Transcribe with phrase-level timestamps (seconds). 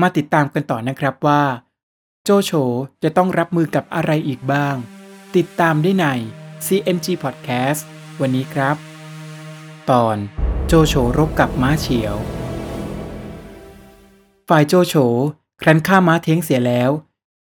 [0.00, 1.42] มาติดตามกันต่อนะครับว่า
[2.24, 2.50] โจโฉ
[3.02, 4.74] จะต้องรับมือกับอะไรอีกบ้าง
[5.36, 6.06] ติดตามได้ใน
[6.66, 7.80] CMG Podcast
[8.20, 8.76] วันนี้ครับ
[9.90, 10.16] ตอน
[10.66, 12.16] โจโฉรบกับม้าเฉียว
[14.48, 14.94] ฝ่ายโจโฉ
[15.62, 16.90] ครั้นฆ่าม้าเท้งเสียแล้ว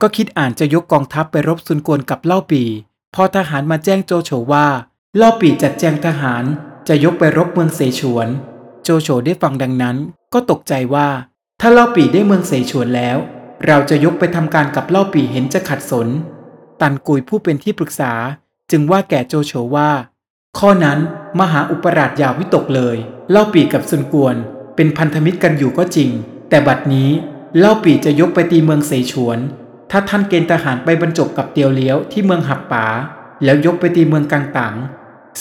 [0.02, 2.62] ก็คิดอ่านจะยกกองทัพไปรบซุนกวนกับเล่าปี
[3.14, 4.66] พอทหารมาแจ้งโจโฉว่า
[5.16, 6.44] เล่าปีจัดแจงทหาร
[6.88, 8.28] จะยกไปรบเมืองเสฉวน
[8.82, 9.96] โจโฉได้ฟังดังนั้น
[10.32, 11.08] ก็ตกใจว่า
[11.62, 13.18] ถ้าเล่าปีได้เมืองเสฉวนแล้ว
[13.66, 16.08] เราจะยกไปทำการกับเล่าปีเห็นจะขัดสน
[16.80, 18.12] ตันกุยผู้เป็นที่ปรึกษา
[18.70, 19.90] จึงว่าแก่โจโฉว่า
[20.58, 20.98] ข้อนั้น
[21.40, 22.96] มหาอุปราชยาวิตกเลย
[23.30, 24.36] เล่าปีกับซุนกวน
[24.76, 26.10] เป็นพันธมิตรกันอยู่ก็จริง
[26.48, 27.10] แต่บัดนี้
[27.58, 29.38] เล่าปีจะยกไปตีเมืองเสฉวน
[29.90, 32.86] ถ้าท่านเกณฑ์ทหารไปบรรจบกับเตียวเลี้ยวที่เมืองหับป๋า
[33.44, 34.74] แล้วยกไปตีเมืองกังตัง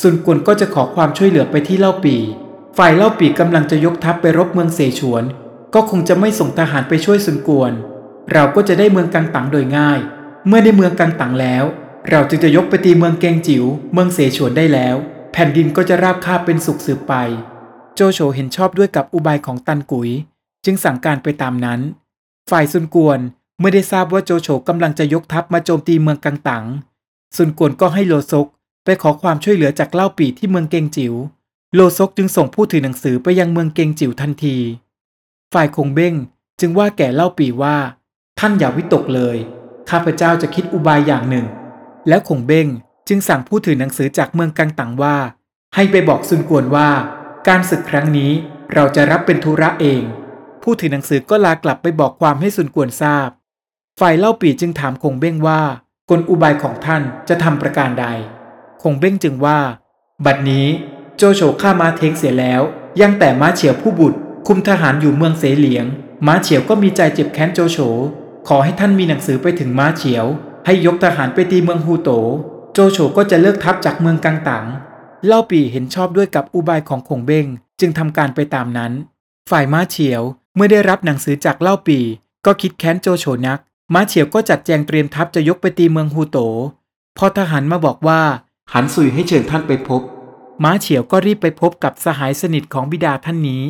[0.02, 2.16] ซุนกวนก็จะขอความช่วยเหลือไปที่เล่าปี
[2.78, 5.26] ฝ่ายเล่าปีกำลังจะยกทัพไปรบเมืองเสฉวน
[5.74, 7.72] ก็คงจะไม่ส่งทหารไปช่วยซุนกวน
[8.34, 10.00] เราก็จะได้เมืองกังตังโดยง่าย
[10.48, 11.64] เมื่อได้เมืองกังตังแล้ว
[12.10, 14.96] เราจึงจะยกไปตีเมืองเกงจิว๋วเมืองเสฉวนได้แล้ว
[15.34, 17.14] แผ่นดินก็จะราบคาบเป็นสุขสืบไป
[17.96, 20.10] โจโฉเห็นชอบด้วยกับอุบายของตันกุย
[20.66, 21.80] จึงสั่งการไปตามนั้น
[22.52, 23.20] ฝ่ายซุนกวน
[23.60, 26.66] เมื่อได้ทราบว่าโจโฉกำลังจะยกทัพมาโจมตีเมืองกังตัง
[27.38, 28.48] ซุนกวนก็ให้โลซก
[28.86, 31.14] ไปขอความช่วยเหลือจากเล่าปีที่เมืองเกงจิว๋ว
[31.76, 34.58] โลซกจึงส่งผู้ถือหนังสือไปยังเมืองเกงจิ๋วทันที
[35.54, 36.16] ฝ่ายคงเบ้ง
[36.60, 37.78] จึงว่าแก่เล่าปีว่า
[38.40, 39.38] ท่านอย่าวิตกเลย
[39.90, 41.46] ข้าพเจ้าจะคิดอุบายอย่างหนึ่ง
[42.08, 42.68] แล้วคงเบ้ง
[43.08, 45.18] จึงสั่งผู้ถือหนังสือจากเมืองกังตังว่า
[45.76, 46.90] ให้ไปบอกซุนกวนว่า
[47.48, 48.32] การศึกครั้งนี้
[48.74, 50.02] เราจะรับเป็นธุระเอง
[50.64, 53.30] ผู้ถือหนังสือก็ลากลับไปบอกความให้ซุนกวนทราบ
[54.00, 55.62] ฝ่ายเล่าปีจึงถามคงเบ้งว่า
[56.10, 58.06] กลอุบายของท่านจะทำประการใด
[58.84, 59.60] คงเบ้งจึงว่า
[60.26, 60.68] บัดนี้
[61.18, 62.62] โจโฉฆ่ามาเทงเสียแล้ว
[63.02, 65.86] ยังแต่ม้าเฉียวผู้บุตร คุมทหารอยู่เมืองเสเหลียง
[66.28, 67.78] ม้าเฉียวก็มีใจเจ็บแค้นโจโฉ
[68.48, 70.26] ขอให้ท่านมีหนังสือไปถึงม้าเฉียว
[70.66, 72.10] ให้ยกทหารไปตีเมืองฮูโต
[72.74, 74.66] โจโฉก็จะเลิกทัพจากเมืองกังตัง
[75.28, 77.48] เล่าปีเห็นชอบด้วยกับอุบายของคงเบ้ง
[77.80, 78.92] จึงทำการไปตามนั้น
[79.50, 80.22] ฝ่ายม้าเฉียว
[80.56, 82.00] เมื่อได้รับหนังสือจากเล่าปี
[82.46, 83.60] ก็คิดแค้นโจโฉนัก
[83.94, 86.38] ม้าเฉียวก็จัดแจงเตรียมทัพจะยกไปตีเมืองฮูโต
[87.18, 88.22] พอทหารมาบอกว่า
[88.74, 90.02] หันสุยให้เชิญท่านไปพบ
[90.64, 93.64] ม้าเฉียวก็รีบไปพบกับสหายสนิทของบิดาท่านนี้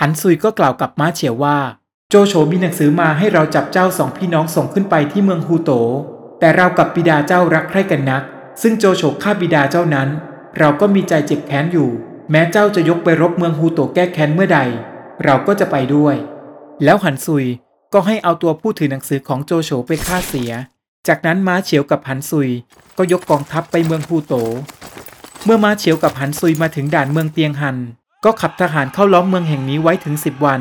[0.00, 1.58] หันซุยก็กล่าวกับม้าเฉียวว่า
[2.10, 5.70] โจโฉมีหนังสือมาให้เราจับเจ้าสองพี่น้องส่งขึ้นไปที่เมืองฮูโต
[6.40, 8.22] แต่เรากับบิดาเจ้ารักใคร่กันนัก
[8.62, 10.08] ซึ่งโจโฉฆ่าบิดาเจ้านั้น
[10.58, 11.90] เราก็มีใจเจ็บแค้นอยู่
[12.30, 14.60] แม้เจ้าจะยกไปรบเมืองฮูโตแก้แค้นเมื่อใด
[15.24, 16.16] เราก็จะไปด้วย
[16.84, 17.44] แล้วหันซุย
[17.92, 20.52] ก็ให้เอาตัวผู้ถือหนังสือของโจโฉไปฆ่าเสีย
[21.08, 22.48] จากนั้นม้าเฉียวกับหันซุย
[22.98, 24.34] ก็ยกกองทัพไปเมืองฮูโต
[25.44, 27.76] เมื่อม้าเฉียวกับหันซุยมาถึงด่านเมืองเตียงหัน
[28.24, 30.60] ก็ขับทหารเข้าล้อมเมืองแห่งนี้ไว้ถึงสิบวัน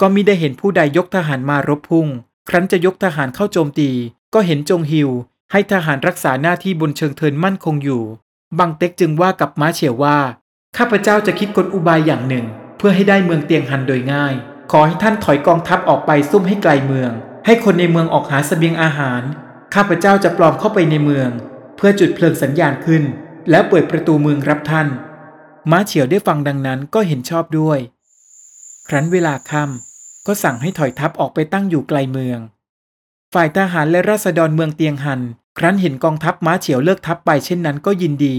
[0.00, 2.06] ก็มิได้เห็นผู้ใดยกทหารมารบพุ่ง
[2.48, 3.90] ครั้นจะยกทหารเข้าโจมตี
[4.34, 5.10] ก็เห็นจงฮิว
[5.52, 8.02] ให้ทหารรักษาหน้าที่บนเชิงเทินมั่นคงอยู่
[8.58, 10.18] บังเต็กจึงว่ากับม้าเฉียวว่า
[10.76, 12.46] ข้าพเจ้าจะคิดกลอุบายอย่างหนึ่ง
[12.78, 14.34] เพื่อให้ได้เมืองเตียงหันโดยง่าย
[14.70, 17.12] ขอให้ท่านถอยกองทัพออกไปซุ่มให้ไกลเมือง
[17.46, 19.22] ให้คนในเมืองออกหาเสบียงอาหาร
[19.74, 21.30] ข้าพเจ้าจะปลอมเข้าไปในเมือง
[21.76, 23.02] เพื่อจุดเพลิงสัญญาณขึ้น
[23.50, 24.88] แล้วเปิดประตูเมืองรับท่าน
[25.70, 27.78] ม้าเฉียวได้ฟังดังนั้นก็เห็นชอบด้วย
[28.88, 32.38] ครั้นเวลาค่ำก็สั่งให้ถอยทัพออกไปตั้งอยู่ไกลเมือง
[33.34, 35.20] ฝ่ายทหารและราษฎรเมืองเตียงหัน
[35.58, 38.36] ครั้นเห็นกองทัพม้าเฉียวเลิกทัพไปเช่นนั้นก็ยินดี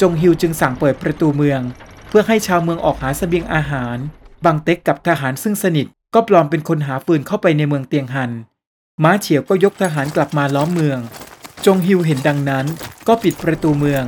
[0.00, 1.60] จงฮิวจึงสั่งเปิดประตูเมือง
[2.08, 3.96] เพื่อให้ชาวเมืองออกหาเสบียงอาหาร
[4.44, 8.30] บังเต็กกับทหารซึ่งสนิทก็ปลอมเป็นคนหาฟืนเข้าไปในเมืองเตียงหัน
[9.02, 10.98] ม้าเฉียวก็ยกทหารกลับมาล้อมเมือง
[11.66, 12.66] จงฮิวเห็นดังนั้น
[13.06, 14.04] ก็ปิดประตูเมือง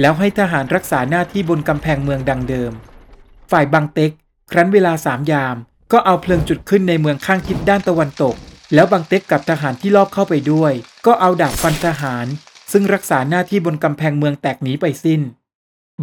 [0.00, 2.72] แล้วให้ทหารรักษาหน้าที่บนกำแพงเมืองดังเดิม
[3.50, 4.12] ฝ่ายบังเต็ก
[4.50, 5.56] ครั้นเวลาสามยาม
[5.92, 8.34] ก็เอาเพลิงจุดขึ้นในเมืองข้างทิศด้านตะวันตก
[8.74, 10.72] แล้วบังเต็กกับทหารที่ลอบเข้าไปด้วย
[11.06, 12.26] ก็เอาดาบฟันทหาร
[12.72, 15.20] ซึ่งรักษาหน้าที่บนกำแพงเมืองแตกหนีไปสิ้น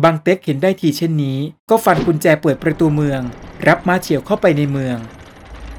[0.03, 1.37] บังเต็กเห็นได้ทีเช่นนี้
[1.69, 3.21] ก็ฟันกุญแจเปิดประตูเมือง
[3.67, 4.97] รับม้าเฉียวเข้าไปในเมือง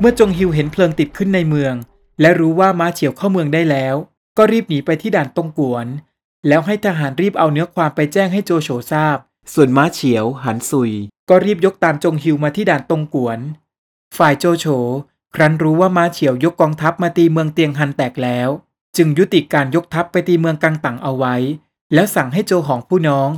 [0.00, 1.75] เมื่อจงฮิวเห็นเพลิงติดขึ้นในเมือง
[2.20, 3.94] และรู้ว่าม้าเฉียวเข้าเมืองได้แล้ว
[4.38, 5.87] ก็รีบหนีไปที่ด่านตงกวน
[6.46, 9.17] แล้วให้ทหารรีบเอาเนื้อความไปแจ้งให้โจโฉทราบ
[9.55, 10.93] ส่วนม้าเฉียว หันซุย
[11.29, 13.38] ก็รีบยกตามจงฮิวมาที่ด่านตงกวน
[14.19, 14.67] ฝ่ายโจโฉ
[15.35, 18.49] คครั้นรู้ว่าม้าเฉียวยกกองทัพมาตีเมืองเตียงฮันแตกแล้ว
[18.96, 21.35] จึงยุติการยกทัพไปตีเมืองกังตังเอาไว้
[21.94, 23.29] แล้วสั่งให้โจหองผู้น้อง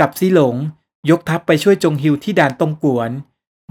[0.00, 0.56] กับซีหลง
[1.10, 3.10] ยกทัพไปช่วยจงฮิวที่ด่านตงกวน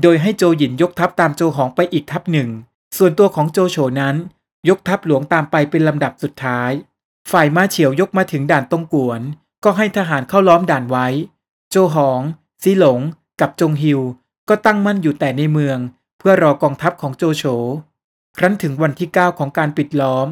[0.01, 2.49] โดยให้โจหยินยกทัพตามโจหองไปอีกทัพหนึ่ง
[2.97, 4.15] ส่วนตัวของโจโฉนั้น
[4.69, 6.71] ยกทัพหลวงตามไปเป็นลำดับสุดท้าย
[7.31, 9.21] ฝ่ายม้าเฉียวยกมาถึงด่านตงกวน
[9.63, 11.07] ก็ให้ทหารเข้าล้อมด่านไว้
[11.69, 12.21] โจหอง
[12.63, 12.99] ซีหลง
[13.41, 13.99] กับจงฮิว
[14.49, 15.77] ก็ตั้งมั่นอยู่แต่ในเมือง
[16.19, 17.43] เพื่อรอกองทัพของโจโฉ
[18.37, 20.27] ครั้นถึงวันที่ 9 ของการปิดล้อม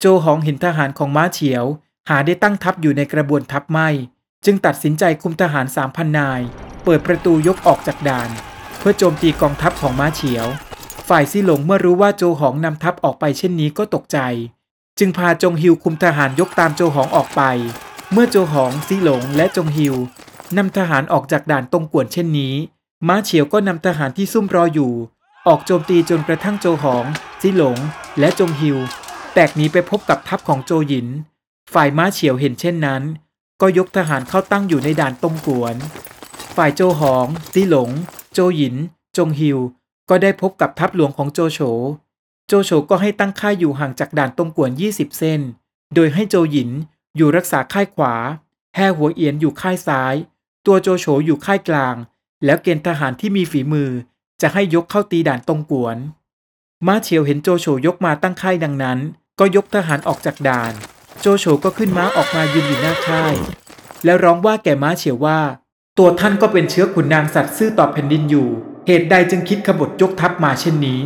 [0.00, 1.64] โจหองเห็นทหารของม้าเฉียว
[2.08, 3.88] หาได้ตั้งทัพอยู่ในกระบวนทัพไม่
[4.44, 6.40] จึงตัดสินใจคุมทหารสามพันนาย
[6.84, 8.30] เปิดประตูยกออกจากด่าน
[8.78, 10.46] เพื่อโจมตีกองทัพของม้าเฉียว
[11.08, 14.18] ฝ่ายซีหลงเมื่อรู้ว่าโจหองนำทัพออกไปเช่นนี้ก็ตกใจ
[15.02, 17.42] จึงพาจงฮิวคุมทหารยกตามโจหองออกไป
[18.12, 19.94] เมื่อโจหองซีหลงและจงฮิว
[20.56, 22.54] นำทหารออกจากด่านตรงกวนเช่นนี้
[23.08, 24.92] ม้าเฉียวก็นำทหารที่ซุ่มรออยู่
[25.46, 27.04] ออกโจมตีจนกระทั่งโจหอง
[27.40, 27.78] ซีหลง
[28.18, 28.78] และจงฮิว
[29.34, 31.06] แตกหนีไปพบกับทัพของโจหยิน
[31.72, 33.02] ฝ่ายม้าเฉียวเห็นเช่นนั้น
[33.60, 35.74] ก็ยกทหารเข้าตั้งอยู่ในด่านตรงกวน
[36.56, 37.90] ฝ่ายโจหองซีหลง
[38.32, 38.74] โจหยิน
[39.16, 39.58] จงฮิว
[40.08, 41.60] ก็ได้พบกับทัพหลวงของโจโฉ
[42.52, 45.40] โจโฉก็ให้ตั้งค่ายอยู่ห่างจากด่านตรงกวน 20เส้น
[45.94, 46.70] โดยให้โจหยิน
[47.16, 48.14] อยู่รักษาค่ายขวา
[48.74, 50.14] แห่หัวเอียนอยู่ค่ายซ้าย
[50.66, 51.96] ตัวโจโฉอยู่ค่ายกลาง
[52.44, 53.90] แล้วเกณฑ์ทหารที่มีฝีมือ
[54.42, 55.96] จะให้ยกเข้าตีด่านตรงกวน
[56.86, 58.98] ม้าเฉียวเห็นโจโฉยกมาตั้งค่ายดังนั้น
[59.38, 60.72] ก็ยกทหารออกจากด่าน
[61.20, 63.34] โจโฉก็ขึ้นม้าออกมายืนอยู่หน้าค่าย
[64.04, 65.40] แล้วร้องว่าแก่ม้าเฉียวว่า
[65.98, 68.48] ตัวท่านก็เป็นเชื้อขุนนางสัตว์ซื่อต่อแผ่นดินอยู่
[68.86, 71.00] เหตุใดจึงคิดขบฏยกทัพมาเช่นนี้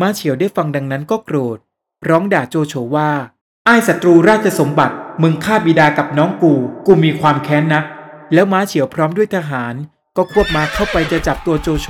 [0.00, 1.58] ม้าเฉียวได้ฟังดังนั้นก็โกรธ
[2.08, 3.10] ร้องด่าโจโฉว่า
[3.66, 6.54] ไอ้ศัตรูราชสมบัติ มึงฆ่าบิดากับน้องกู
[6.86, 7.84] กูมีความแค้นนัก
[8.32, 9.74] แล้วม้าเฉียวพร้อมด้วยทหาร
[10.16, 11.88] ก็ควบม้าเข้าไปจะจับตัวโจโฉ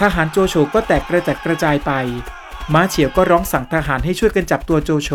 [0.00, 1.92] ทหารโจโฉก็แตกกระจัดกระจายไป
[2.74, 5.10] ม้าเฉียวก็ร้องสั่งทหารให้ช่วยกันจับตัวโจโฉ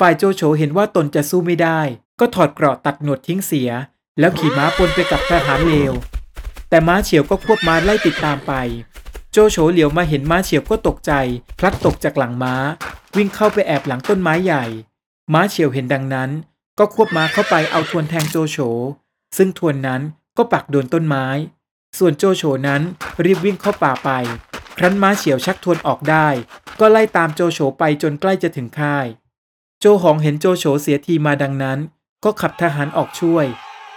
[0.00, 1.80] ฝ่ายโจโฉเห็นว่าตนจะสู้ไม่ได้
[2.20, 3.70] ก็ถอดเกราะตัดหนวดทิ้งเสีย
[4.18, 5.92] แล้วขี่ม้าปนไปกับทหารเลว
[6.68, 8.52] แต่ม้าเฉียวก็ควบม้าไล่ติดตามไป
[9.32, 11.12] โจโฉเหลียวมาเห็นม้าเฉียวก็ตกใจ
[11.58, 12.54] พลัดตกจากหลังม้า
[13.16, 14.64] วิ่งเข้าไปแอบหลังต้นไม้ใหญ่
[15.32, 16.30] ม้าเฉียวเห็นดังนั้น
[16.78, 18.56] ก็ควบม้าเข้าไปเอาทวนแทงโจโฉ
[19.36, 20.02] ซึ่งทวนนั้น
[20.36, 21.26] ก็ปักโดนต้นไม้
[21.98, 22.82] ส่วนโจโฉนั้น
[23.24, 24.10] รีบวิ่งเข้าป่าไป
[24.78, 26.28] ครั้นม้าเฉียวชักทวนออกได้
[26.80, 29.06] ก็ไล่ตามโจโฉไปจนใกล้จะถึงค่าย
[29.80, 31.78] โจหองเห็นโจโฉเสียทีมาดังนั้น
[32.24, 33.46] ก็ขับทหารออกช่วย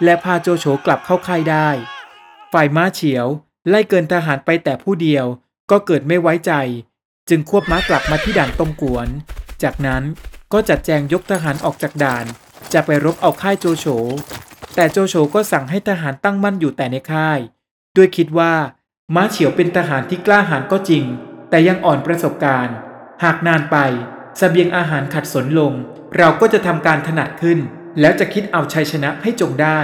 [0.04, 1.68] และพาโจโฉกลับเข้าค่ายได้
[2.52, 3.26] ฝ่ายม้าเฉียว
[3.68, 5.26] ไล่เกินทหารไปแต่ผู้เดียว
[5.70, 6.52] ก็เกิดไม่ไว้ใจ
[7.28, 9.08] จึงควบม้ากลับมาที่ด่านตรงกวน
[9.62, 10.02] จากนั้น
[10.52, 12.24] ก็จัดแจงยกทหารออกจากด่าน
[12.72, 13.86] จะไปรบเอาค่ายโจโฉ
[14.74, 17.38] แต่โจโฉก็สั่งให้ทหารตั้งมั่นอยู่แต่ในค่าย
[17.96, 18.54] ด้วยคิดว่า
[19.14, 21.04] ม้าเฉียวเป็นทหารที่กล้าหาญก็จริง
[21.50, 22.74] แต่ยังอ่อนประสบการณ์
[23.24, 23.76] หากนานไป
[24.40, 25.72] สเสบียงอาหารขัดสนลง
[26.16, 27.58] เราก็จะทำการถนัดขึ้น
[28.00, 29.80] แล้วจะคิดเอาชัยชนะให้จงได้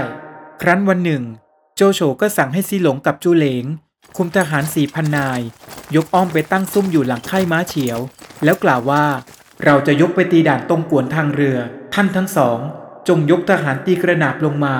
[0.62, 1.22] ครั้นวันหนึ่ง
[1.82, 3.64] โจโฉก็สั่งให้ซีหลงกับจูเหลง
[4.16, 5.40] คุมทหารสี่พันนาย
[5.96, 7.98] ยกอ้อมไปตั้งซุ่มอยู่หลังค่ายม้าเฉียว
[8.44, 9.04] แล้วกล่าวว่า
[9.64, 11.58] เราจะยกไปตีด่านตรงกวนทางเรือ
[11.94, 12.58] ท่านทั้งสอง
[13.08, 14.76] จงยกทหารตีกระนาบลงมา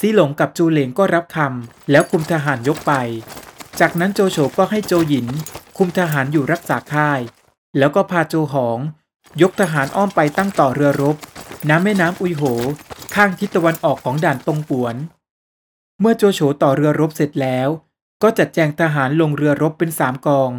[0.00, 2.92] ซีหลงกับจูเหลงก็รับคำแล้วคุมทหารยกไป
[3.80, 5.26] จากนั้นโจโฉก็ให้โจหยิน
[5.78, 7.20] คุมทหารอยู่รักษาค่าย
[7.78, 8.78] แล้วก็พาโจหอง
[9.42, 11.16] ยกทหารอ้อมไปตั้งต่อเรือรบ
[11.68, 12.42] น้ำแม่น้ำอุยโห
[13.14, 14.96] ข้างทิศตะวันออกของด่านตรงกวน
[16.04, 17.68] มื่อโจโฉต่อเรือรบเสร็จแล้ว
[18.22, 20.50] ก็จัดแจงทหารลงเรือรบเป็นสามกอง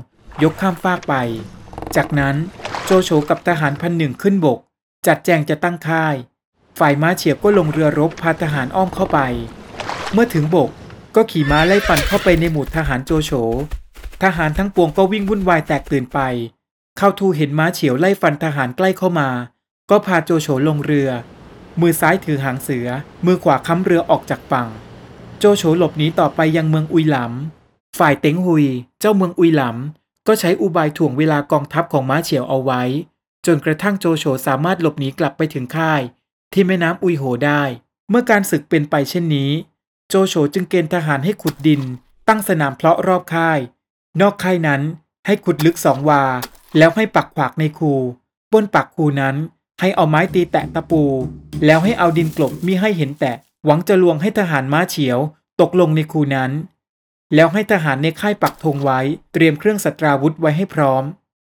[0.43, 1.15] ยกข้ามฟากไป
[1.95, 2.35] จากนั้น
[2.85, 4.59] โจโฉกับทหารพันหนึ่งขึ้นบก
[5.07, 6.15] จัดแจงจะตั้งค่าย
[6.79, 9.19] ฝ่ายม้าเฉียบก็ลงเรือรบพาทหารอ้อมเข้าไป
[10.13, 10.69] เมื่อถึงบก
[11.15, 13.31] ก็ขี่ม้าไล่ฟันเข้าไปในหมู่ทหารโจโฉ
[14.23, 16.19] ทหารทั้งปวงก็วิ่งวุ่นวายแตกตื่นไป
[16.97, 19.29] เข้าทูเห็นม้าเฉียวไล่ฟันทหารใกล้เข้ามา
[19.89, 21.09] ก็พาโจโฉลงเรือ
[21.81, 22.87] มือซ้ายถือหางเสือ
[23.25, 24.67] มือขวาค้ำเรือออกจากฝั่ง
[25.39, 28.65] โจโฉหลบหนีต่อไปยังเมืองอุยหลำฝ่ายเต็งหุย
[28.99, 32.81] เจ้าเมืองอุยหลำก็ใช้อุบายถ่วงเวลากองทัพของม้าเฉียวเอาไว้
[33.45, 36.01] จนกระทั่งโจโฉสามารถหลบหนีกลับไปถึงค่าย
[36.53, 37.61] ที่แม่น้ำอุยโหได้
[38.09, 39.51] เมื่อการศึกเป็นไปเช่นนี้
[40.09, 41.81] โจโฉจึงเกณฑ์ทหารให้ขุดดิน
[42.27, 43.59] ตั้งสนามเพลาะรอบค่าย
[44.21, 44.81] นอกค่ายนั้น
[45.25, 46.23] ให้ขุดลึกสองวา
[46.77, 47.93] แล้วให้ปักขวากในคู
[48.53, 49.35] บนปักคูนั้น
[49.79, 51.03] ให้เอาไม้ตีแตะตะปู
[51.65, 53.35] แล้วให้เอาดินกลบมิให้เห็นแตะ
[53.65, 55.19] หวังจะลวงให้ทหารม้าเฉียว
[55.61, 56.51] ตกลงในคูนั้น
[57.35, 58.99] แล้วให้ทหารในค่ายปักธงไว้
[59.33, 61.03] เตรียมเครื่องสัตราวุธไว้ให้พร้อม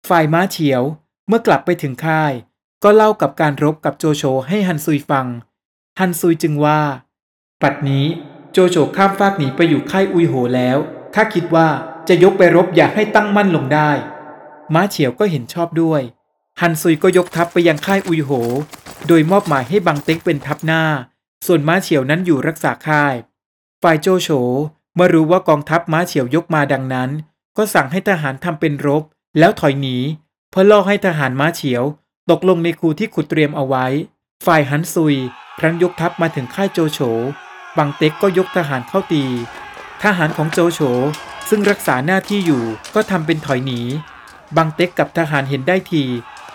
[0.09, 0.83] ฝ่ายม้าเฉียว
[1.29, 2.33] เมื่อกลับไปถึงค่าย
[2.85, 5.27] ก็เล่ากับการรบกับโจโฉให้ฮันซุยฟัง
[6.01, 6.81] ฮันซุยจึงว่า
[7.63, 8.07] ปัดนี้
[8.53, 10.79] โจโฉข้ามฟากหนีไปอยู่ค่ายอุยโหแล้ว
[11.15, 11.69] ถ้าคิดว่า
[12.09, 13.91] จะยกไปรบอยากให้ตั้งมั่นลงได้
[14.75, 16.03] ม้าเฉียวก็เห็นชอบด้วย
[16.61, 18.31] ฮันซุยก็ยกทัพไปยังค่ายอุยโห
[19.09, 20.83] โดยมอบหมายให้บังเต็กเป็นทัพหน้า
[21.47, 23.15] ส่วนม้าเฉียวนั้นอยู่รักษาค่าย
[23.83, 24.29] ฝ่ายโจโฉ
[24.95, 27.11] เมื่อรู้ว่ากองทัพม้าเฉียวยกมาดังนั้น
[27.57, 29.03] ก็สั่งให้ทหารทำเป็นรบ
[29.39, 29.97] แล้วถอยหนี
[30.51, 31.85] เพื่อล่อให้ทหารม้าเฉียว
[32.31, 33.87] ตกลงในคูที่ขุดเตรียมเอาไว้
[34.47, 35.15] ฝ่ายฮันซุย
[35.59, 37.01] ครั้นยกทัพมาถึงค่ายโจโฉ
[37.79, 39.25] บังเต็กก็ยกทหารเข้าตี
[40.03, 40.81] ทหารของโจโฉ
[41.49, 43.81] ซึ่งรักษาหน้าที่อยู่ก็ทำเป็นถอยหนี
[44.57, 46.05] บังเต็กกับทหารเห็นได้ที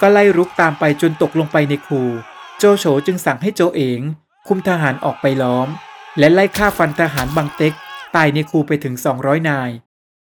[0.02, 2.02] ก็ไล่รุกตามไปจนตกลงไปในคู
[2.58, 4.02] โจโฉจึงสั่งให้โจเอ๋ง
[4.48, 5.68] คุมทหารออกไปล้อม
[6.20, 7.74] และไล่ฆ่าฟันทหารบังเต็ก
[8.16, 9.72] ตายในคูไปถึง 200 นาย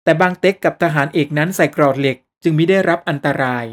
[0.04, 3.66] แต่บังเต็กกับทหารเอกนั้นใส่กรอดเหล็ก จึงมิได้รับอันตราย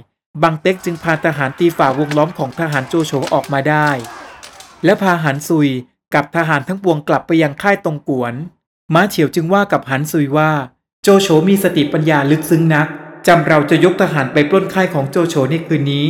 [0.43, 3.89] บังเต็กจึงพาทหารตีฝ่าวงล้อมของทหารโจโฉออกมาได้
[4.85, 5.69] และพาหันซุย
[6.15, 8.35] กับทหารทั้งปวงกลับไปยังค่ายตรงกวน
[8.95, 10.51] ม้าเฉียวจึงว่ากับหันซุยว่า
[11.03, 12.89] โจโฉมีสติปัญญาลึกซึ้งนัก
[13.27, 16.07] จำเราจะยกทหารไปปล้นค่ายของโจโฉในคืนนี้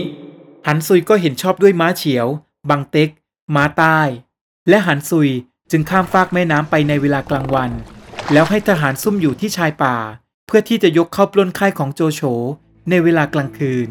[0.67, 2.27] หันซุยก็เห็นชอบด้วยม้าเฉียว
[2.71, 3.09] บังเต็ก
[3.55, 4.01] ม้าใต้
[4.69, 5.31] และหันซุย
[5.71, 7.71] จึงข้ามฟากแม่น้ำไปในเวลากลางวัน
[8.33, 9.97] แล้วให้ทหารซุ่มอยู่ที่ชายป่า
[10.47, 12.21] เพื่อที่จะยกเข้าปล้นค่ายของโจโฉ
[12.91, 13.89] ในเวลากลางคืน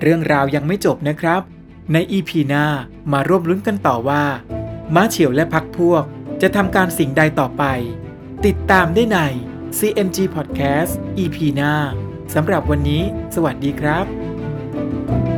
[0.00, 1.42] เรื่องราวยังไม่จบนะครับ
[1.92, 2.66] ในอีพีหน้า
[3.12, 4.24] มาร่วมลุ้นกันต่อว่า
[4.94, 6.04] ม้าเฉียวและพักพวก
[6.42, 7.64] จะทำการสิ่งใดต่อไป
[8.46, 9.18] ติดตามได้ใน
[9.78, 11.74] CMG Podcast EP หน้า
[12.34, 13.02] สำหรับวันนี้
[13.34, 15.37] สวัสดีครับ